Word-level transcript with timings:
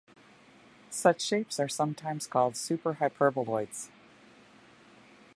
Such 0.89 1.21
shapes 1.21 1.59
are 1.59 1.67
sometimes 1.69 2.25
called 2.25 2.55
super-hyperboloids. 2.57 3.89